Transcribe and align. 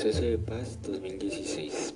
Proceso 0.00 0.22
de 0.22 0.38
Paz 0.38 0.78
2016. 0.82 1.94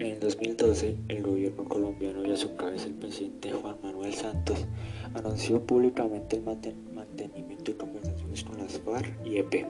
En 0.00 0.06
el 0.08 0.18
2012, 0.18 0.96
el 1.06 1.22
gobierno 1.22 1.62
colombiano 1.62 2.26
y 2.26 2.32
a 2.32 2.36
su 2.36 2.56
cabeza 2.56 2.88
el 2.88 2.94
presidente 2.94 3.52
Juan 3.52 3.76
Manuel 3.84 4.12
Santos 4.12 4.66
anunció 5.14 5.64
públicamente 5.64 6.34
el 6.34 6.42
mantenimiento 6.42 7.70
de 7.70 7.76
conversaciones 7.76 8.42
con 8.42 8.58
las 8.58 8.80
FARC 8.80 9.14
y 9.24 9.36
EP. 9.36 9.64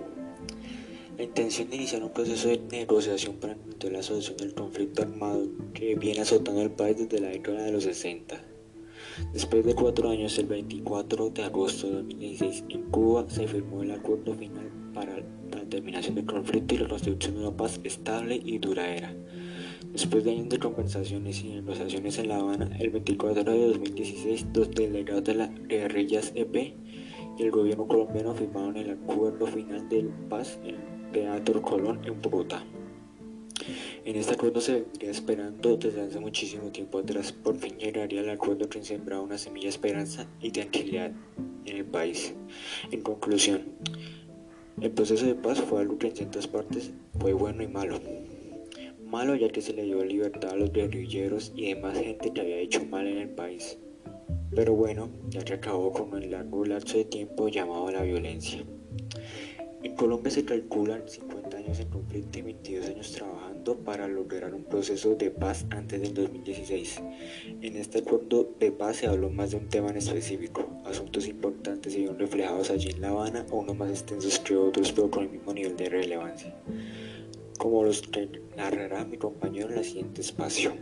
La 1.19 1.25
intención 1.25 1.69
de 1.69 1.77
iniciar 1.77 2.03
un 2.03 2.15
proceso 2.15 2.49
de 2.49 2.63
negociación 2.71 3.37
para 3.37 3.53
encontrar 3.53 3.93
la 3.93 4.03
solución 4.03 4.39
del 4.39 4.55
conflicto 4.55 5.03
armado 5.03 5.47
que 5.75 5.95
viene 5.97 6.23
azotando 6.23 6.63
el 6.63 6.71
país 6.71 6.97
desde 6.97 7.21
la 7.21 7.29
década 7.29 7.65
de 7.65 7.73
los 7.73 7.85
60. 7.85 8.43
Después 9.35 9.67
de 9.67 9.75
cuatro 9.75 10.09
años, 10.09 10.39
el 10.39 10.47
24 10.47 11.29
de 11.29 11.43
agosto 11.43 11.89
de 11.89 11.93
2016, 11.97 12.65
en 12.71 12.83
Cuba 12.85 13.27
se 13.29 13.47
firmó 13.47 13.83
el 13.83 13.91
acuerdo 13.91 14.33
final 14.33 14.71
para 14.95 15.19
terminación 15.73 16.17
del 16.17 16.27
conflicto 16.27 16.75
y 16.75 16.79
la 16.79 16.89
construcción 16.89 17.35
de 17.35 17.41
una 17.41 17.57
paz 17.57 17.81
estable 17.83 18.39
y 18.45 18.59
duradera. 18.59 19.15
Después 19.91 20.23
de 20.23 20.33
años 20.33 20.51
de 20.51 20.59
conversaciones 20.59 21.43
y 21.43 21.49
negociaciones 21.49 22.19
en 22.19 22.29
La 22.29 22.37
Habana, 22.37 22.77
el 22.79 22.91
24 22.91 23.43
de 23.43 23.69
2016, 23.69 24.53
dos 24.53 24.71
delegados 24.71 25.25
de 25.25 25.35
las 25.35 25.51
guerrillas 25.69 26.33
EP 26.35 26.75
y 27.39 27.43
el 27.43 27.51
gobierno 27.51 27.87
colombiano 27.87 28.35
firmaron 28.35 28.77
el 28.77 28.91
acuerdo 28.91 29.47
final 29.47 29.89
de 29.89 30.11
paz 30.29 30.59
en 30.63 30.77
Teatro 31.11 31.63
Colón 31.63 32.01
en 32.05 32.21
Bogotá. 32.21 32.63
En 34.05 34.17
este 34.17 34.35
acuerdo 34.35 34.61
se 34.61 34.75
vendría 34.75 35.11
esperando 35.11 35.79
desde 35.79 36.03
hace 36.03 36.21
muchísimo 36.21 36.71
tiempo 36.71 36.99
atrás. 36.99 37.33
Por 37.33 37.57
fin 37.57 37.79
llegaría 37.79 38.21
el 38.21 38.29
acuerdo 38.29 38.69
que 38.69 38.83
sembraba 38.83 39.23
una 39.23 39.39
semilla 39.39 39.67
de 39.67 39.71
esperanza 39.71 40.27
y 40.43 40.51
tranquilidad 40.51 41.13
en 41.65 41.77
el 41.77 41.85
país. 41.87 42.35
En 42.91 43.01
conclusión, 43.01 43.63
el 44.83 44.91
proceso 44.91 45.27
de 45.27 45.37
paz 45.37 45.61
fue 45.61 45.81
algo 45.81 45.97
que 45.97 46.09
en 46.09 46.17
ciertas 46.17 46.49
partes 46.49 46.91
fue 47.21 47.33
bueno 47.33 47.63
y 47.63 47.69
malo. 47.69 48.01
Malo 49.05 49.37
ya 49.37 49.49
que 49.49 49.63
se 49.63 49.73
le 49.73 49.85
dio 49.85 50.05
libertad 50.05 50.51
a 50.51 50.57
los 50.57 50.73
guerrilleros 50.73 51.53
y 51.55 51.73
demás 51.73 51.97
gente 51.97 52.33
que 52.33 52.41
había 52.41 52.57
hecho 52.57 52.85
mal 52.87 53.07
en 53.07 53.19
el 53.19 53.29
país. 53.29 53.79
Pero 54.53 54.75
bueno, 54.75 55.09
ya 55.29 55.45
que 55.45 55.53
acabó 55.53 55.93
con 55.93 56.21
el 56.21 56.33
largo 56.33 56.65
lapso 56.65 56.99
de 56.99 57.05
tiempo 57.05 57.49
llamado 57.49 57.93
la 57.93 58.03
violencia. 58.03 58.65
En 59.85 59.95
Colombia 59.95 60.33
se 60.33 60.45
calculan 60.45 61.09
50 61.09 61.57
años 61.59 61.79
en 61.79 61.89
conflicto 61.89 62.41
y 62.41 62.43
22 62.43 62.89
años 62.89 63.13
trabajando 63.13 63.42
para 63.63 64.09
lograr 64.09 64.55
un 64.55 64.65
proceso 64.65 65.15
de 65.15 65.31
paz 65.31 65.67
antes 65.71 66.01
del 66.01 66.15
2016. 66.15 67.01
En 67.61 67.77
este 67.77 68.01
acuerdo 68.01 68.53
de 68.59 68.73
paz 68.73 68.97
se 68.97 69.07
habló 69.07 69.31
más 69.31 69.53
de 69.53 69.59
un 69.59 69.69
tema 69.69 69.91
en 69.91 69.99
específico. 69.99 70.69
Asuntos 70.85 71.29
importantes 71.29 71.93
se 71.93 72.01
vieron 72.01 72.19
reflejados 72.19 72.71
allí 72.71 72.91
en 72.91 73.01
La 73.01 73.11
Habana 73.11 73.47
unos 73.53 73.77
más 73.77 73.91
extensos 73.91 74.41
que 74.41 74.57
otros, 74.57 74.91
pero 74.91 75.11
con 75.11 75.25
el 75.25 75.31
mismo 75.31 75.53
nivel 75.53 75.77
de 75.77 75.89
relevancia. 75.89 76.55
Como 77.57 77.85
los 77.85 78.03
que 78.03 78.29
narrará 78.57 79.05
mi 79.05 79.17
compañero 79.17 79.71
en 79.71 79.79
el 79.79 79.85
siguiente 79.85 80.23
espacio. 80.23 80.73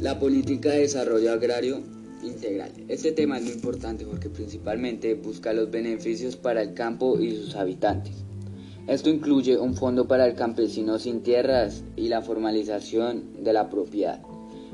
La 0.00 0.18
política 0.18 0.70
de 0.70 0.80
desarrollo 0.80 1.32
agrario 1.32 1.99
integral. 2.22 2.72
Este 2.88 3.12
tema 3.12 3.38
es 3.38 3.44
muy 3.44 3.52
importante 3.52 4.04
porque 4.04 4.28
principalmente 4.28 5.14
busca 5.14 5.52
los 5.52 5.70
beneficios 5.70 6.36
para 6.36 6.62
el 6.62 6.74
campo 6.74 7.18
y 7.18 7.36
sus 7.36 7.56
habitantes. 7.56 8.24
Esto 8.86 9.08
incluye 9.08 9.58
un 9.58 9.74
fondo 9.74 10.08
para 10.08 10.26
el 10.26 10.34
campesino 10.34 10.98
sin 10.98 11.22
tierras 11.22 11.84
y 11.96 12.08
la 12.08 12.22
formalización 12.22 13.44
de 13.44 13.52
la 13.52 13.70
propiedad. 13.70 14.20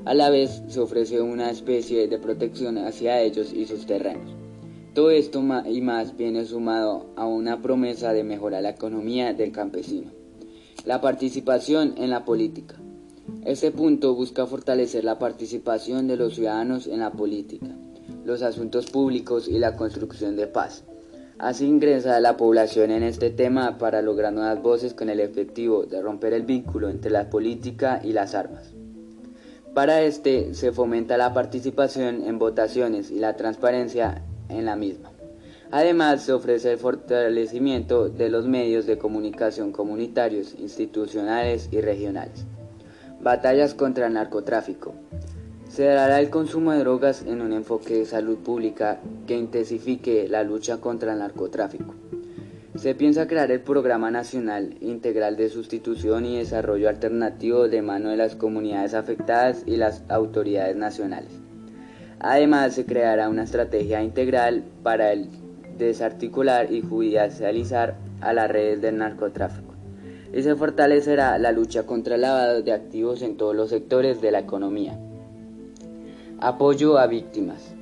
A 0.05 0.15
la 0.15 0.31
vez 0.31 0.63
se 0.69 0.81
ofrece 0.81 1.21
una 1.21 1.51
especie 1.51 2.07
de 2.07 2.19
protección 2.19 2.79
hacia 2.79 3.21
ellos 3.21 3.53
y 3.53 3.67
sus 3.67 3.87
terrenos. 3.87 4.35
Todo 4.95 5.11
esto 5.11 5.45
y 5.69 5.81
más 5.83 6.17
viene 6.17 6.47
sumado 6.47 7.11
a 7.17 7.27
una 7.27 7.61
promesa 7.61 8.15
de 8.15 8.25
mejorar 8.25 8.63
la 8.63 8.71
economía 8.71 9.35
del 9.35 9.53
campesino. 9.53 10.13
La 10.87 11.01
participación 11.01 11.95
en 11.99 12.11
la 12.11 12.25
política. 12.25 12.77
Este 13.45 13.71
punto 13.71 14.15
busca 14.15 14.47
fortalecer 14.47 15.05
la 15.05 15.19
participación 15.19 16.07
de 16.07 16.17
los 16.17 16.35
ciudadanos 16.35 16.87
en 16.87 17.01
la 17.01 17.13
política, 17.13 17.69
los 18.25 18.43
asuntos 18.43 18.87
públicos 18.87 19.49
y 19.49 19.59
la 19.59 19.77
construcción 19.77 20.37
de 20.37 20.47
paz. 20.47 20.85
Así 21.39 21.67
ingresa 21.67 22.19
la 22.21 22.37
población 22.37 22.91
en 22.91 23.03
este 23.03 23.31
tema 23.31 23.79
para 23.79 24.01
lograr 24.03 24.33
nuevas 24.33 24.63
voces 24.63 24.95
con 24.95 25.11
el 25.11 25.21
objetivo 25.21 25.85
de 25.85 26.01
romper 26.01 26.33
el 26.33 26.43
vínculo 26.43 26.89
entre 26.89 27.11
la 27.11 27.29
política 27.29 28.01
y 28.03 28.13
las 28.13 28.35
armas. 28.35 28.73
Para 29.75 30.03
este 30.03 30.55
se 30.55 30.73
fomenta 30.73 31.19
la 31.19 31.35
participación 31.35 32.25
en 32.25 32.39
votaciones 32.39 33.11
y 33.11 33.19
la 33.19 33.37
transparencia 33.37 34.23
en 34.49 34.65
la 34.65 34.77
misma. 34.77 35.11
Además, 35.71 36.23
se 36.23 36.33
ofrece 36.33 36.73
el 36.73 36.79
fortalecimiento 36.79 38.09
de 38.09 38.29
los 38.29 38.47
medios 38.47 38.87
de 38.87 38.99
comunicación 38.99 39.73
comunitarios, 39.73 40.55
institucionales 40.59 41.69
y 41.73 41.81
regionales. 41.81 42.47
Batallas 43.21 43.75
contra 43.75 44.07
el 44.07 44.13
narcotráfico. 44.13 44.95
Se 45.69 45.85
dará 45.85 46.21
el 46.21 46.31
consumo 46.31 46.73
de 46.73 46.79
drogas 46.79 47.23
en 47.27 47.41
un 47.41 47.53
enfoque 47.53 47.99
de 47.99 48.05
salud 48.05 48.39
pública 48.39 49.01
que 49.27 49.37
intensifique 49.37 50.29
la 50.29 50.45
lucha 50.45 50.79
contra 50.79 51.13
el 51.13 51.19
narcotráfico. 51.19 51.95
Se 52.77 52.95
piensa 52.95 53.27
crear 53.27 53.51
el 53.51 53.61
Programa 53.61 54.11
Nacional 54.11 54.77
Integral 54.81 55.37
de 55.37 55.49
Sustitución 55.49 56.27
y 56.27 56.39
Desarrollo 56.39 56.89
Alternativo 56.89 57.69
de 57.69 57.83
mano 57.83 58.11
de 58.11 58.19
las 58.19 58.37
comunidades 58.37 58.95
afectadas 58.95 59.63
y 59.67 59.77
las 59.77 60.03
autoridades 60.09 60.77
nacionales. 60.77 61.33
Además, 62.21 62.75
se 62.75 62.85
creará 62.85 63.29
una 63.29 63.45
estrategia 63.45 64.03
integral 64.03 64.63
para 64.83 65.11
desarticular 65.79 66.71
y 66.71 66.83
judicializar 66.83 67.97
a 68.21 68.33
las 68.33 68.51
redes 68.51 68.81
del 68.83 68.99
narcotráfico 68.99 69.66
y 70.37 70.43
se 70.43 70.55
fortalecerá 70.55 71.39
la 71.39 71.51
lucha 71.51 71.87
contra 71.87 72.17
el 72.17 72.21
lavado 72.21 72.61
de 72.61 72.71
activos 72.71 73.23
en 73.23 73.39
todos 73.39 73.57
los 73.57 73.71
sectores 73.71 74.21
de 74.21 74.31
la 74.31 74.41
economía. 74.41 75.01
Apoyo 76.41 76.99
a 76.99 77.07
víctimas 77.07 77.73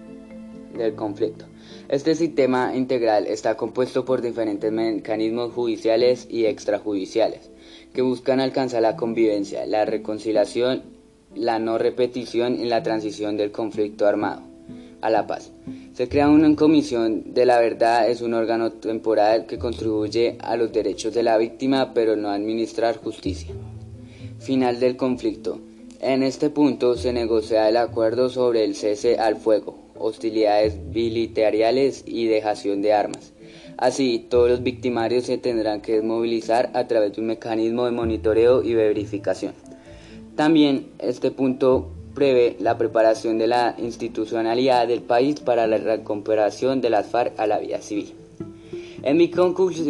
del 0.78 0.94
conflicto. 0.94 1.46
Este 1.88 2.14
sistema 2.14 2.76
integral 2.76 3.26
está 3.26 3.56
compuesto 3.56 4.04
por 4.04 4.22
diferentes 4.22 4.70
mecanismos 4.70 5.52
judiciales 5.52 6.28
y 6.30 6.46
extrajudiciales 6.46 7.50
que 7.92 8.02
buscan 8.02 8.38
alcanzar 8.38 8.82
la 8.82 8.94
convivencia, 8.94 9.66
la 9.66 9.84
reconciliación, 9.84 10.84
la 11.34 11.58
no 11.58 11.76
repetición 11.76 12.54
y 12.54 12.66
la 12.66 12.84
transición 12.84 13.36
del 13.36 13.50
conflicto 13.50 14.06
armado 14.06 14.53
a 15.04 15.10
la 15.10 15.26
paz. 15.26 15.52
Se 15.92 16.08
crea 16.08 16.30
una 16.30 16.56
comisión 16.56 17.34
de 17.34 17.44
la 17.44 17.60
verdad, 17.60 18.08
es 18.08 18.22
un 18.22 18.32
órgano 18.32 18.72
temporal 18.72 19.44
que 19.46 19.58
contribuye 19.58 20.38
a 20.40 20.56
los 20.56 20.72
derechos 20.72 21.12
de 21.12 21.22
la 21.22 21.36
víctima, 21.36 21.92
pero 21.92 22.16
no 22.16 22.30
a 22.30 22.34
administrar 22.34 22.96
justicia. 22.96 23.54
Final 24.38 24.80
del 24.80 24.96
conflicto. 24.96 25.60
En 26.00 26.22
este 26.22 26.48
punto 26.48 26.96
se 26.96 27.12
negocia 27.12 27.68
el 27.68 27.76
acuerdo 27.76 28.30
sobre 28.30 28.64
el 28.64 28.74
cese 28.74 29.18
al 29.18 29.36
fuego, 29.36 29.76
hostilidades 29.98 30.78
militares 30.78 32.02
y 32.06 32.26
dejación 32.26 32.80
de 32.80 32.94
armas. 32.94 33.34
Así, 33.76 34.26
todos 34.30 34.48
los 34.48 34.62
victimarios 34.62 35.24
se 35.24 35.36
tendrán 35.36 35.82
que 35.82 35.96
desmovilizar 35.96 36.70
a 36.72 36.86
través 36.86 37.12
de 37.12 37.20
un 37.20 37.26
mecanismo 37.26 37.84
de 37.84 37.90
monitoreo 37.90 38.62
y 38.62 38.72
verificación. 38.72 39.52
También 40.34 40.88
este 40.98 41.30
punto 41.30 41.90
prevé 42.14 42.56
la 42.60 42.78
preparación 42.78 43.38
de 43.38 43.48
la 43.48 43.74
institucionalidad 43.78 44.86
del 44.86 45.02
país 45.02 45.40
para 45.40 45.66
la 45.66 45.78
recuperación 45.78 46.80
de 46.80 46.90
las 46.90 47.06
FARC 47.08 47.38
a 47.38 47.46
la 47.46 47.58
vida 47.58 47.80
civil. 47.80 48.14
En 49.02 49.16
mi, 49.16 49.30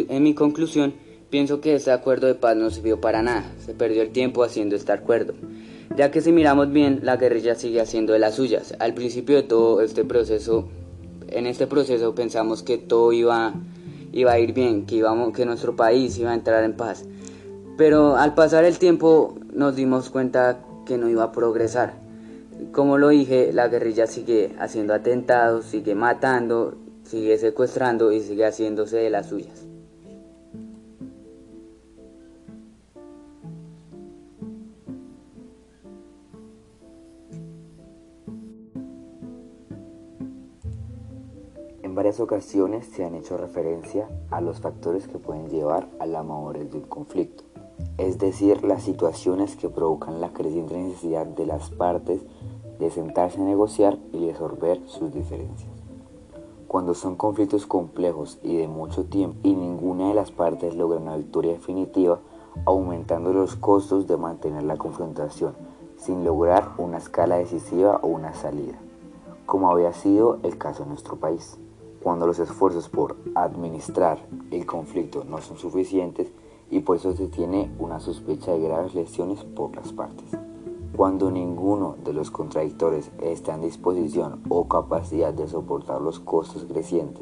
en 0.09 0.23
mi 0.23 0.33
conclusión, 0.33 0.93
pienso 1.29 1.61
que 1.61 1.75
este 1.75 1.91
acuerdo 1.91 2.27
de 2.27 2.35
paz 2.35 2.57
no 2.57 2.69
sirvió 2.69 2.99
para 2.99 3.21
nada, 3.21 3.45
se 3.63 3.73
perdió 3.73 4.01
el 4.01 4.09
tiempo 4.09 4.43
haciendo 4.43 4.75
este 4.75 4.91
acuerdo, 4.91 5.33
ya 5.95 6.11
que 6.11 6.21
si 6.21 6.31
miramos 6.31 6.71
bien, 6.71 7.01
la 7.03 7.15
guerrilla 7.17 7.55
sigue 7.55 7.79
haciendo 7.79 8.13
de 8.13 8.19
las 8.19 8.35
suyas. 8.35 8.75
Al 8.79 8.93
principio 8.93 9.35
de 9.37 9.43
todo 9.43 9.81
este 9.81 10.03
proceso, 10.03 10.67
en 11.27 11.45
este 11.45 11.67
proceso 11.67 12.15
pensamos 12.15 12.63
que 12.63 12.77
todo 12.77 13.13
iba, 13.13 13.53
iba 14.11 14.31
a 14.31 14.39
ir 14.39 14.53
bien, 14.53 14.85
que, 14.85 14.95
íbamos, 14.95 15.31
que 15.31 15.45
nuestro 15.45 15.75
país 15.75 16.17
iba 16.17 16.31
a 16.31 16.35
entrar 16.35 16.63
en 16.63 16.73
paz, 16.73 17.05
pero 17.77 18.17
al 18.17 18.33
pasar 18.33 18.65
el 18.65 18.79
tiempo 18.79 19.37
nos 19.53 19.75
dimos 19.75 20.09
cuenta 20.09 20.59
que 20.85 20.97
no 20.97 21.09
iba 21.09 21.23
a 21.23 21.31
progresar 21.31 22.04
como 22.71 22.97
lo 22.97 23.09
dije, 23.09 23.53
la 23.53 23.67
guerrilla 23.67 24.07
sigue 24.07 24.55
haciendo 24.59 24.93
atentados, 24.93 25.65
sigue 25.65 25.95
matando, 25.95 26.75
sigue 27.03 27.37
secuestrando 27.37 28.11
y 28.11 28.21
sigue 28.21 28.45
haciéndose 28.45 28.97
de 28.97 29.09
las 29.09 29.27
suyas. 29.27 29.65
En 41.81 41.95
varias 41.95 42.19
ocasiones 42.19 42.87
se 42.87 43.05
han 43.05 43.15
hecho 43.15 43.37
referencia 43.37 44.09
a 44.29 44.41
los 44.41 44.59
factores 44.59 45.07
que 45.07 45.17
pueden 45.17 45.49
llevar 45.49 45.87
a 45.99 46.05
la 46.05 46.23
madurez 46.23 46.69
de 46.69 46.79
un 46.79 46.83
conflicto, 46.83 47.45
es 47.97 48.19
decir, 48.19 48.65
las 48.65 48.83
situaciones 48.83 49.55
que 49.55 49.69
provocan 49.69 50.19
la 50.19 50.33
creciente 50.33 50.75
necesidad 50.75 51.25
de 51.25 51.45
las 51.45 51.69
partes 51.69 52.21
de 52.79 52.89
sentarse 52.89 53.39
a 53.39 53.43
negociar 53.43 53.97
y 54.11 54.29
resolver 54.29 54.81
sus 54.87 55.13
diferencias. 55.13 55.71
Cuando 56.67 56.93
son 56.93 57.15
conflictos 57.15 57.65
complejos 57.65 58.39
y 58.43 58.57
de 58.57 58.67
mucho 58.67 59.05
tiempo 59.05 59.37
y 59.43 59.53
ninguna 59.53 60.09
de 60.09 60.13
las 60.13 60.31
partes 60.31 60.75
logra 60.75 60.99
una 60.99 61.15
victoria 61.15 61.53
definitiva, 61.53 62.19
aumentando 62.65 63.31
los 63.31 63.55
costos 63.55 64.07
de 64.07 64.17
mantener 64.17 64.63
la 64.63 64.77
confrontación 64.77 65.53
sin 65.97 66.25
lograr 66.25 66.71
una 66.77 66.97
escala 66.97 67.37
decisiva 67.37 67.99
o 68.01 68.07
una 68.07 68.33
salida, 68.33 68.77
como 69.45 69.71
había 69.71 69.93
sido 69.93 70.39
el 70.43 70.57
caso 70.57 70.83
en 70.83 70.89
nuestro 70.89 71.15
país. 71.15 71.57
Cuando 72.03 72.27
los 72.27 72.39
esfuerzos 72.39 72.89
por 72.89 73.15
administrar 73.35 74.19
el 74.51 74.65
conflicto 74.65 75.23
no 75.23 75.39
son 75.41 75.57
suficientes 75.57 76.31
y 76.69 76.81
por 76.81 76.97
eso 76.97 77.13
se 77.13 77.27
tiene 77.27 77.71
una 77.79 77.99
sospecha 77.99 78.51
de 78.51 78.59
graves 78.59 78.93
lesiones 78.93 79.43
por 79.43 79.75
las 79.75 79.93
partes. 79.93 80.37
Cuando 80.95 81.29
ninguno 81.29 81.97
de 82.05 82.13
los 82.13 82.31
contradictores 82.31 83.11
está 83.21 83.55
en 83.55 83.61
disposición 83.63 84.39
o 84.47 84.69
capacidad 84.69 85.33
de 85.33 85.45
soportar 85.45 85.99
los 85.99 86.21
costos 86.21 86.63
crecientes 86.63 87.21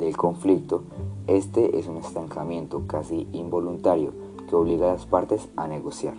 del 0.00 0.16
conflicto, 0.16 0.82
este 1.28 1.78
es 1.78 1.86
un 1.86 1.98
estancamiento 1.98 2.82
casi 2.88 3.28
involuntario 3.32 4.12
que 4.48 4.56
obliga 4.56 4.88
a 4.88 4.94
las 4.94 5.06
partes 5.06 5.48
a 5.54 5.68
negociar. 5.68 6.16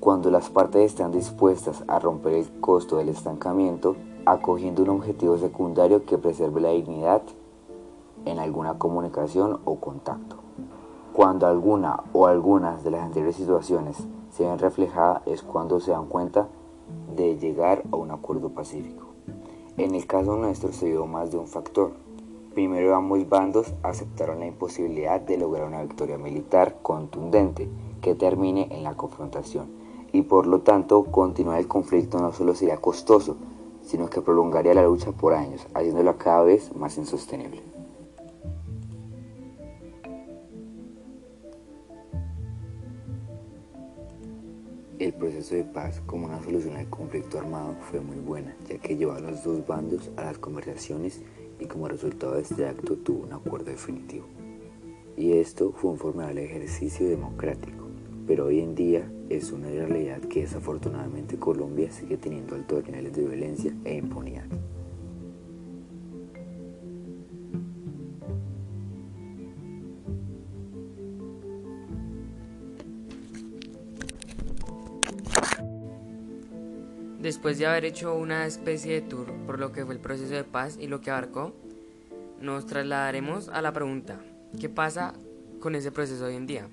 Cuando 0.00 0.32
las 0.32 0.50
partes 0.50 0.82
están 0.82 1.12
dispuestas 1.12 1.84
a 1.86 2.00
romper 2.00 2.34
el 2.34 2.60
costo 2.60 2.96
del 2.96 3.08
estancamiento, 3.08 3.94
acogiendo 4.26 4.82
un 4.82 4.88
objetivo 4.88 5.38
secundario 5.38 6.04
que 6.06 6.18
preserve 6.18 6.60
la 6.60 6.70
dignidad 6.70 7.22
en 8.24 8.40
alguna 8.40 8.78
comunicación 8.78 9.60
o 9.64 9.76
contacto. 9.76 10.34
Cuando 11.12 11.46
alguna 11.46 12.02
o 12.12 12.26
algunas 12.26 12.82
de 12.82 12.90
las 12.90 13.02
anteriores 13.02 13.36
situaciones 13.36 14.08
se 14.30 14.44
ven 14.44 14.58
reflejadas 14.58 15.22
es 15.26 15.42
cuando 15.42 15.80
se 15.80 15.90
dan 15.90 16.06
cuenta 16.06 16.48
de 17.14 17.36
llegar 17.38 17.82
a 17.92 17.96
un 17.96 18.10
acuerdo 18.10 18.50
pacífico. 18.50 19.06
En 19.76 19.94
el 19.94 20.06
caso 20.06 20.36
nuestro 20.36 20.72
se 20.72 20.86
dio 20.86 21.06
más 21.06 21.30
de 21.30 21.38
un 21.38 21.46
factor. 21.46 21.92
Primero 22.54 22.94
ambos 22.94 23.28
bandos 23.28 23.72
aceptaron 23.82 24.40
la 24.40 24.46
imposibilidad 24.46 25.20
de 25.20 25.38
lograr 25.38 25.66
una 25.66 25.82
victoria 25.82 26.18
militar 26.18 26.76
contundente 26.82 27.68
que 28.00 28.14
termine 28.14 28.68
en 28.70 28.82
la 28.82 28.96
confrontación 28.96 29.68
y 30.12 30.22
por 30.22 30.46
lo 30.46 30.60
tanto 30.60 31.04
continuar 31.04 31.58
el 31.58 31.68
conflicto 31.68 32.18
no 32.18 32.32
solo 32.32 32.54
sería 32.54 32.78
costoso, 32.78 33.36
sino 33.82 34.10
que 34.10 34.20
prolongaría 34.20 34.74
la 34.74 34.82
lucha 34.82 35.12
por 35.12 35.34
años, 35.34 35.66
haciéndola 35.74 36.14
cada 36.14 36.42
vez 36.42 36.74
más 36.76 36.98
insostenible. 36.98 37.62
Proceso 45.20 45.54
de 45.54 45.64
paz 45.64 46.00
como 46.06 46.26
una 46.26 46.42
solución 46.42 46.76
al 46.76 46.88
conflicto 46.88 47.38
armado 47.38 47.76
fue 47.90 48.00
muy 48.00 48.16
buena, 48.16 48.56
ya 48.68 48.78
que 48.78 48.96
llevó 48.96 49.12
a 49.12 49.20
los 49.20 49.44
dos 49.44 49.64
bandos 49.66 50.10
a 50.16 50.24
las 50.24 50.38
conversaciones 50.38 51.20
y 51.60 51.66
como 51.66 51.86
resultado 51.86 52.34
de 52.34 52.42
este 52.42 52.66
acto 52.66 52.96
tuvo 52.96 53.24
un 53.24 53.32
acuerdo 53.34 53.70
definitivo. 53.70 54.26
Y 55.16 55.32
esto 55.32 55.72
fue 55.72 55.90
un 55.90 55.98
formidable 55.98 56.44
ejercicio 56.44 57.06
democrático, 57.06 57.86
pero 58.26 58.46
hoy 58.46 58.60
en 58.60 58.74
día 58.74 59.12
es 59.28 59.52
una 59.52 59.68
realidad 59.68 60.20
que 60.22 60.40
desafortunadamente 60.40 61.36
Colombia 61.36 61.92
sigue 61.92 62.16
teniendo 62.16 62.54
altos 62.54 62.86
niveles 62.86 63.12
de 63.12 63.26
violencia 63.26 63.74
e 63.84 63.96
impunidad. 63.96 64.46
Después 77.30 77.58
de 77.58 77.66
haber 77.66 77.84
hecho 77.84 78.16
una 78.16 78.44
especie 78.44 78.92
de 78.94 79.02
tour 79.02 79.32
por 79.46 79.60
lo 79.60 79.70
que 79.70 79.84
fue 79.84 79.94
el 79.94 80.00
proceso 80.00 80.34
de 80.34 80.42
paz 80.42 80.76
y 80.80 80.88
lo 80.88 81.00
que 81.00 81.12
abarcó, 81.12 81.54
nos 82.40 82.66
trasladaremos 82.66 83.48
a 83.50 83.62
la 83.62 83.72
pregunta, 83.72 84.18
¿qué 84.58 84.68
pasa 84.68 85.14
con 85.60 85.76
ese 85.76 85.92
proceso 85.92 86.24
hoy 86.24 86.34
en 86.34 86.48
día? 86.48 86.66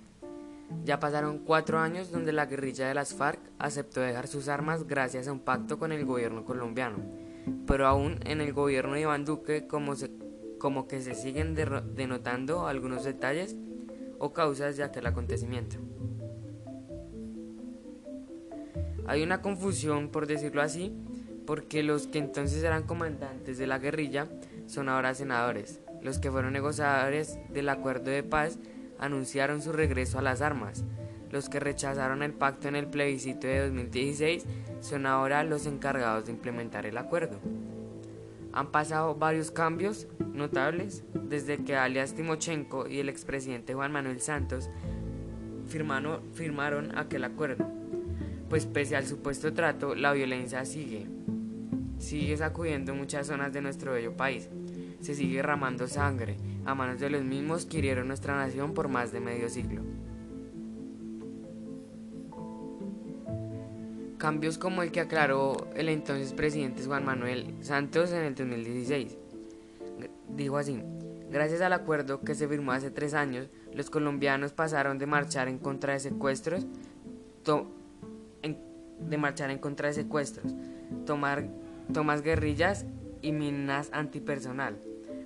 Ya 0.84 1.00
pasaron 1.00 1.38
cuatro 1.38 1.78
años 1.78 2.10
donde 2.10 2.34
la 2.34 2.48
guerrilla 2.48 2.88
de 2.88 2.96
las 2.96 3.14
FARC 3.14 3.40
aceptó 3.60 4.02
dejar 4.02 4.26
sus 4.26 4.48
armas 4.48 4.88
gracias 4.88 5.28
a 5.28 5.32
un 5.32 5.42
pacto 5.42 5.78
con 5.78 5.92
el 5.92 6.06
gobierno 6.06 6.44
colombiano, 6.44 6.98
pero 7.68 7.86
aún 7.86 8.20
en 8.26 8.42
el 8.42 8.52
gobierno 8.52 8.94
de 8.94 9.02
Iván 9.02 9.26
Duque 9.26 9.68
como, 9.68 9.94
como 10.58 10.88
que 10.88 11.02
se 11.02 11.14
siguen 11.14 11.54
denotando 11.54 12.66
algunos 12.66 13.04
detalles 13.04 13.56
o 14.18 14.34
causas 14.34 14.76
de 14.76 14.82
aquel 14.82 15.06
acontecimiento. 15.06 15.78
Hay 19.08 19.24
una 19.24 19.42
confusión, 19.42 20.10
por 20.10 20.28
decirlo 20.28 20.62
así, 20.62 20.94
porque 21.46 21.82
los 21.82 22.08
que 22.08 22.20
entonces 22.20 22.64
eran 22.64 22.84
comandantes 22.84 23.58
de 23.58 23.68
la 23.68 23.80
guerrilla 23.80 24.28
son 24.66 24.90
ahora 24.90 25.16
senadores, 25.16 25.80
los 26.02 26.20
que 26.20 26.30
fueron 26.30 26.54
negociadores 26.54 27.40
del 27.50 27.70
acuerdo 27.70 28.12
de 28.12 28.24
paz 28.24 28.60
anunciaron 29.00 29.62
su 29.62 29.72
regreso 29.72 30.20
a 30.20 30.22
las 30.22 30.42
armas. 30.42 30.84
Los 31.32 31.50
que 31.50 31.60
rechazaron 31.60 32.24
el 32.24 32.34
pacto 32.34 32.68
en 32.68 32.76
el 32.76 32.88
plebiscito 32.88 33.48
de 33.48 33.68
2016 33.68 34.46
son 34.82 35.06
ahora 35.06 35.44
los 35.44 35.66
encargados 35.66 36.26
de 36.26 36.32
implementar 36.32 36.86
el 36.86 36.98
acuerdo. 36.98 37.40
Han 38.54 38.72
pasado 38.72 39.16
varios 39.16 39.52
cambios 39.52 40.08
notables 40.34 41.04
desde 41.14 41.64
que 41.64 41.76
alias 41.76 42.14
Timochenko 42.14 42.88
y 42.88 43.00
el 43.00 43.10
expresidente 43.10 43.74
Juan 43.74 43.92
Manuel 43.92 44.22
Santos 44.22 44.70
firmaron, 45.68 46.22
firmaron 46.34 46.98
aquel 46.98 47.24
acuerdo. 47.24 47.77
Pues 48.50 48.66
pese 48.66 48.96
al 48.96 49.06
supuesto 49.06 49.54
trato, 49.54 49.94
la 49.94 50.14
violencia 50.14 50.64
sigue. 50.66 51.08
Sigue 52.00 52.38
sacudiendo 52.38 52.96
muchas 52.96 53.28
zonas 53.28 53.52
de 53.52 53.62
nuestro 53.62 53.94
bello 53.94 54.16
país. 54.16 54.50
Se 55.02 55.16
sigue 55.16 55.38
derramando 55.38 55.88
sangre 55.88 56.38
a 56.66 56.74
manos 56.74 57.00
de 57.00 57.10
los 57.10 57.24
mismos 57.24 57.66
que 57.66 57.80
hirieron 57.80 58.08
nuestra 58.08 58.36
nación 58.36 58.74
por 58.74 58.88
más 58.88 59.12
de 59.12 59.20
medio 59.20 59.50
siglo. 59.50 59.82
Cambios 64.18 64.58
como 64.58 64.82
el 64.82 64.92
que 64.92 65.02
aclaró 65.02 65.68
el 65.76 65.90
entonces 65.90 66.34
presidente 66.34 66.84
Juan 66.84 67.06
Manuel 67.06 67.54
Santos 67.62 68.12
en 68.12 68.24
el 68.24 68.36
2016. 68.36 69.16
Dijo 70.30 70.58
así, 70.58 70.82
gracias 71.30 71.62
al 71.62 71.74
acuerdo 71.74 72.22
que 72.22 72.34
se 72.34 72.48
firmó 72.48 72.72
hace 72.72 72.92
tres 72.92 73.14
años, 73.14 73.50
los 73.74 73.90
colombianos 73.90 74.54
pasaron 74.54 74.98
de 74.98 75.06
marchar 75.06 75.48
en 75.48 75.60
contra 75.60 75.94
de 75.94 76.00
secuestros, 76.00 76.66
de 79.00 79.18
marchar 79.18 79.50
en 79.52 79.60
contra 79.60 79.88
de 79.88 79.94
secuestros, 79.94 80.54
tomar 81.06 81.48
tomas 81.94 82.22
guerrillas 82.22 82.86
y 83.22 83.32
minas 83.32 83.90
antipersonal 83.94 84.78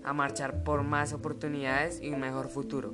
a 0.04 0.14
marchar 0.14 0.64
por 0.64 0.84
más 0.84 1.14
oportunidades 1.14 2.02
y 2.02 2.10
un 2.10 2.20
mejor 2.20 2.50
futuro. 2.50 2.94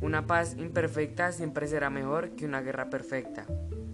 Una 0.00 0.26
paz 0.26 0.54
imperfecta 0.56 1.32
siempre 1.32 1.66
será 1.66 1.90
mejor 1.90 2.30
que 2.30 2.46
una 2.46 2.60
guerra 2.60 2.88
perfecta. 2.88 3.46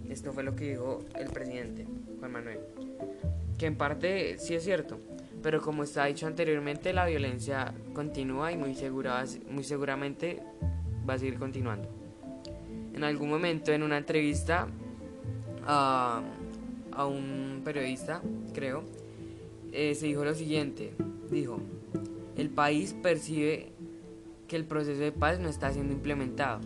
Esto 0.09 0.33
fue 0.33 0.43
lo 0.43 0.55
que 0.55 0.71
dijo 0.71 1.00
el 1.19 1.29
presidente 1.31 1.87
Juan 2.19 2.33
Manuel. 2.33 2.61
Que 3.59 3.67
en 3.67 3.76
parte 3.76 4.37
sí 4.38 4.55
es 4.55 4.64
cierto, 4.64 4.99
pero 5.43 5.62
como 5.62 5.83
está 5.83 6.05
dicho 6.05 6.26
anteriormente, 6.26 6.93
la 6.93 7.07
violencia 7.07 7.73
continúa 7.95 8.53
y 8.53 8.57
muy, 8.57 8.75
segura, 8.75 9.25
muy 9.50 9.64
seguramente 9.64 10.43
va 11.09 11.14
a 11.14 11.19
seguir 11.19 11.38
continuando. 11.38 11.88
En 12.93 13.03
algún 13.03 13.31
momento 13.31 13.73
en 13.73 13.83
una 13.83 13.97
entrevista 13.97 14.69
a, 15.66 16.23
a 16.92 17.06
un 17.06 17.62
periodista, 17.64 18.23
creo, 18.52 18.85
eh, 19.73 19.94
se 19.94 20.06
dijo 20.06 20.25
lo 20.25 20.35
siguiente, 20.35 20.92
dijo, 21.30 21.59
el 22.37 22.50
país 22.50 22.94
percibe 22.94 23.73
que 24.49 24.56
el 24.56 24.64
proceso 24.64 25.00
de 25.00 25.12
paz 25.12 25.40
no 25.40 25.49
está 25.49 25.73
siendo 25.73 25.92
implementado. 25.92 26.61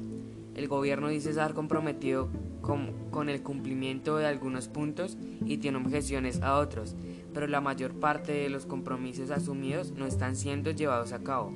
El 0.54 0.68
gobierno 0.68 1.08
dice 1.08 1.30
estar 1.30 1.54
comprometido 1.54 2.28
con, 2.60 2.92
con, 3.10 3.28
el 3.28 3.42
cumplimiento 3.42 4.16
de 4.16 4.26
algunos 4.26 4.68
puntos 4.68 5.16
y 5.44 5.58
tiene 5.58 5.78
objeciones 5.78 6.42
a 6.42 6.58
otros, 6.58 6.96
pero 7.32 7.46
la 7.46 7.60
mayor 7.60 7.94
parte 7.94 8.32
de 8.32 8.50
los 8.50 8.66
compromisos 8.66 9.30
asumidos 9.30 9.92
no 9.92 10.04
están 10.04 10.36
siendo 10.36 10.70
llevados 10.70 11.12
a 11.12 11.22
cabo. 11.22 11.52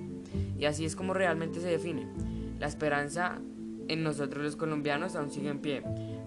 Y 0.58 0.66
así 0.66 0.84
es 0.84 0.94
como 0.94 1.14
realmente 1.14 1.60
se 1.60 1.66
define. 1.66 2.06
La 2.60 2.68
esperanza 2.68 3.40
en 3.88 4.04
nosotros 4.04 4.44
los 4.44 4.56
colombianos 4.56 5.16
aún 5.16 5.30
sigue 5.30 5.48
en 5.48 5.58
pie, 5.58 5.82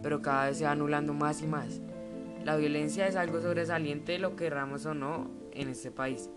pero 0.05 0.21
cada 0.21 0.45
vez 0.45 0.59
se 0.59 0.65
va 0.65 0.69
anulando 0.69 1.15
más 1.15 1.41
y 1.41 1.47
más. 1.47 1.81
La 2.43 2.55
violencia 2.57 3.07
es 3.07 3.15
algo 3.15 3.41
sobresaliente, 3.41 4.19
lo 4.19 4.35
querramos 4.35 4.85
o 4.85 4.93
no, 4.93 5.31
en 5.51 5.67
este 5.67 5.89
país. 5.89 6.29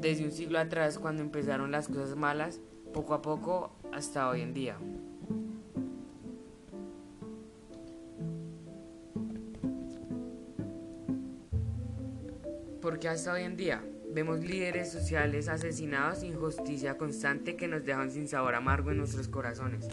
Desde 0.00 0.24
un 0.24 0.30
siglo 0.30 0.60
atrás, 0.60 1.00
cuando 1.00 1.20
empezaron 1.20 1.72
las 1.72 1.88
cosas 1.88 2.14
malas, 2.14 2.60
poco 2.92 3.14
a 3.14 3.20
poco 3.20 3.72
hasta 3.92 4.28
hoy 4.28 4.42
en 4.42 4.54
día. 4.54 4.76
Porque 12.80 13.08
hasta 13.08 13.32
hoy 13.32 13.42
en 13.42 13.56
día 13.56 13.82
vemos 14.12 14.38
líderes 14.38 14.92
sociales 14.92 15.48
asesinados 15.48 16.22
injusticia 16.22 16.96
constante 16.96 17.56
que 17.56 17.66
nos 17.66 17.84
dejan 17.84 18.12
sin 18.12 18.28
sabor 18.28 18.54
amargo 18.54 18.92
en 18.92 18.98
nuestros 18.98 19.26
corazones. 19.26 19.88